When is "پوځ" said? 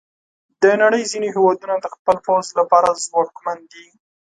2.25-2.45